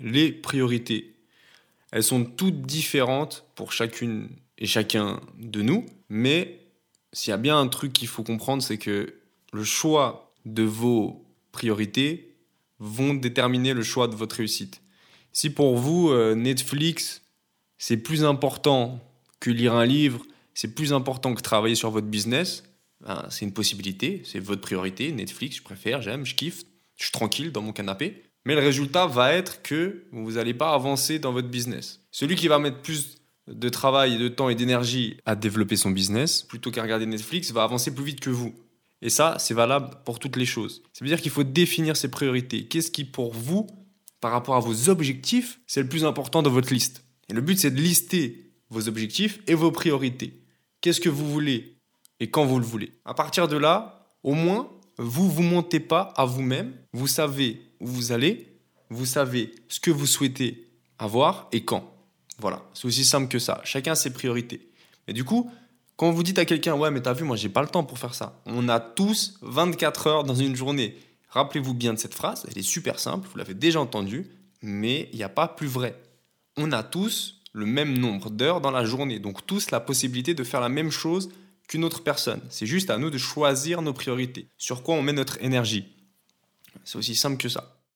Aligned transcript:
les 0.00 0.32
priorités. 0.32 1.14
Elles 1.92 2.02
sont 2.02 2.24
toutes 2.24 2.62
différentes 2.62 3.44
pour 3.54 3.72
chacune 3.72 4.28
et 4.58 4.66
chacun 4.66 5.20
de 5.38 5.62
nous, 5.62 5.86
mais 6.08 6.60
s'il 7.12 7.30
y 7.30 7.34
a 7.34 7.38
bien 7.38 7.58
un 7.58 7.68
truc 7.68 7.92
qu'il 7.92 8.08
faut 8.08 8.22
comprendre, 8.22 8.62
c'est 8.62 8.78
que 8.78 9.14
le 9.52 9.64
choix 9.64 10.32
de 10.44 10.62
vos 10.62 11.24
priorités 11.52 12.34
vont 12.78 13.14
déterminer 13.14 13.74
le 13.74 13.82
choix 13.82 14.08
de 14.08 14.14
votre 14.14 14.36
réussite. 14.36 14.80
Si 15.32 15.50
pour 15.50 15.76
vous, 15.76 16.10
euh, 16.10 16.34
Netflix, 16.34 17.22
c'est 17.78 17.96
plus 17.96 18.24
important 18.24 19.00
que 19.38 19.50
lire 19.50 19.74
un 19.74 19.86
livre, 19.86 20.24
c'est 20.54 20.74
plus 20.74 20.92
important 20.92 21.34
que 21.34 21.42
travailler 21.42 21.74
sur 21.74 21.90
votre 21.90 22.06
business, 22.06 22.64
ben, 23.00 23.26
c'est 23.30 23.44
une 23.44 23.52
possibilité, 23.52 24.22
c'est 24.24 24.40
votre 24.40 24.60
priorité. 24.60 25.10
Netflix, 25.12 25.56
je 25.56 25.62
préfère, 25.62 26.02
j'aime, 26.02 26.26
je 26.26 26.34
kiffe, 26.34 26.64
je 26.96 27.04
suis 27.04 27.12
tranquille 27.12 27.52
dans 27.52 27.62
mon 27.62 27.72
canapé. 27.72 28.22
Mais 28.44 28.54
le 28.54 28.60
résultat 28.60 29.06
va 29.06 29.32
être 29.32 29.62
que 29.62 30.04
vous 30.12 30.32
n'allez 30.32 30.54
pas 30.54 30.72
avancer 30.72 31.18
dans 31.18 31.32
votre 31.32 31.48
business. 31.48 32.00
Celui 32.10 32.36
qui 32.36 32.48
va 32.48 32.58
mettre 32.58 32.80
plus 32.80 33.18
de 33.46 33.68
travail, 33.68 34.16
de 34.16 34.28
temps 34.28 34.48
et 34.48 34.54
d'énergie 34.54 35.18
à 35.26 35.34
développer 35.34 35.76
son 35.76 35.90
business, 35.90 36.42
plutôt 36.42 36.70
qu'à 36.70 36.82
regarder 36.82 37.06
Netflix, 37.06 37.52
va 37.52 37.62
avancer 37.64 37.94
plus 37.94 38.04
vite 38.04 38.20
que 38.20 38.30
vous. 38.30 38.54
Et 39.02 39.10
ça, 39.10 39.36
c'est 39.38 39.54
valable 39.54 39.96
pour 40.04 40.18
toutes 40.18 40.36
les 40.36 40.46
choses. 40.46 40.82
Ça 40.92 41.04
veut 41.04 41.08
dire 41.08 41.20
qu'il 41.20 41.30
faut 41.30 41.44
définir 41.44 41.96
ses 41.96 42.10
priorités. 42.10 42.66
Qu'est-ce 42.66 42.90
qui, 42.90 43.04
pour 43.04 43.32
vous, 43.32 43.66
par 44.20 44.32
rapport 44.32 44.56
à 44.56 44.60
vos 44.60 44.88
objectifs, 44.88 45.60
c'est 45.66 45.82
le 45.82 45.88
plus 45.88 46.04
important 46.04 46.42
dans 46.42 46.50
votre 46.50 46.72
liste? 46.72 47.04
Et 47.28 47.32
le 47.32 47.40
but, 47.40 47.58
c'est 47.58 47.70
de 47.70 47.80
lister 47.80 48.52
vos 48.68 48.88
objectifs 48.88 49.40
et 49.46 49.54
vos 49.54 49.70
priorités. 49.70 50.42
Qu'est-ce 50.80 51.00
que 51.00 51.08
vous 51.08 51.30
voulez 51.30 51.76
et 52.20 52.30
quand 52.30 52.44
vous 52.44 52.58
le 52.58 52.64
voulez? 52.64 52.92
À 53.04 53.14
partir 53.14 53.48
de 53.48 53.56
là, 53.56 54.06
au 54.22 54.34
moins, 54.34 54.70
vous 55.02 55.30
vous 55.30 55.42
montez 55.42 55.80
pas 55.80 56.12
à 56.16 56.26
vous-même. 56.26 56.74
Vous 56.92 57.06
savez 57.06 57.62
où 57.80 57.86
vous 57.86 58.12
allez. 58.12 58.46
Vous 58.90 59.06
savez 59.06 59.54
ce 59.68 59.80
que 59.80 59.90
vous 59.90 60.06
souhaitez 60.06 60.68
avoir 60.98 61.48
et 61.52 61.64
quand. 61.64 61.94
Voilà, 62.38 62.62
c'est 62.74 62.84
aussi 62.84 63.06
simple 63.06 63.28
que 63.28 63.38
ça. 63.38 63.62
Chacun 63.64 63.94
ses 63.94 64.12
priorités. 64.12 64.68
Mais 65.08 65.14
du 65.14 65.24
coup, 65.24 65.50
quand 65.96 66.10
vous 66.10 66.22
dites 66.22 66.38
à 66.38 66.44
quelqu'un, 66.44 66.74
ouais, 66.74 66.90
mais 66.90 67.00
t'as 67.00 67.14
vu, 67.14 67.24
moi, 67.24 67.36
j'ai 67.36 67.48
pas 67.48 67.62
le 67.62 67.68
temps 67.68 67.82
pour 67.82 67.98
faire 67.98 68.14
ça. 68.14 68.42
On 68.44 68.68
a 68.68 68.78
tous 68.78 69.38
24 69.40 70.06
heures 70.06 70.24
dans 70.24 70.34
une 70.34 70.54
journée. 70.54 70.98
Rappelez-vous 71.30 71.72
bien 71.72 71.94
de 71.94 71.98
cette 71.98 72.14
phrase. 72.14 72.46
Elle 72.50 72.58
est 72.58 72.62
super 72.62 72.98
simple. 72.98 73.26
Vous 73.30 73.38
l'avez 73.38 73.54
déjà 73.54 73.80
entendue. 73.80 74.28
Mais 74.60 75.08
il 75.12 75.16
n'y 75.16 75.22
a 75.22 75.30
pas 75.30 75.48
plus 75.48 75.66
vrai. 75.66 75.98
On 76.58 76.72
a 76.72 76.82
tous 76.82 77.40
le 77.54 77.64
même 77.64 77.96
nombre 77.96 78.28
d'heures 78.28 78.60
dans 78.60 78.70
la 78.70 78.84
journée. 78.84 79.18
Donc, 79.18 79.46
tous 79.46 79.70
la 79.70 79.80
possibilité 79.80 80.34
de 80.34 80.44
faire 80.44 80.60
la 80.60 80.68
même 80.68 80.90
chose 80.90 81.30
qu'une 81.70 81.84
autre 81.84 82.02
personne. 82.02 82.42
C'est 82.50 82.66
juste 82.66 82.90
à 82.90 82.98
nous 82.98 83.10
de 83.10 83.18
choisir 83.18 83.80
nos 83.80 83.92
priorités. 83.92 84.48
Sur 84.58 84.82
quoi 84.82 84.96
on 84.96 85.02
met 85.02 85.12
notre 85.12 85.40
énergie. 85.40 85.86
C'est 86.82 86.98
aussi 86.98 87.14
simple 87.14 87.36
que 87.36 87.48
ça. 87.48 87.79